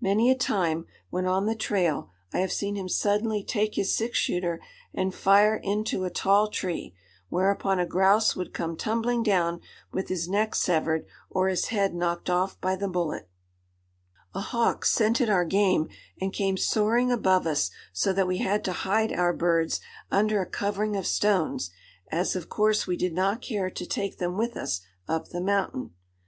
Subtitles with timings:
[0.00, 4.16] Many a time, when on the trail, I have seen him suddenly take his six
[4.16, 4.60] shooter
[4.94, 6.94] and fire into a tall tree,
[7.28, 9.60] whereupon a grouse would come tumbling down,
[9.90, 13.28] with his neck severed, or his head knocked off by the bullet.
[14.32, 15.88] [Illustration: Storm in Little Fork Valley.] A hawk scented our game
[16.20, 20.46] and came soaring above us so that we had to hide our birds under a
[20.46, 21.70] covering of stones,
[22.12, 25.90] as of course we did not care to take them with us up the mountain.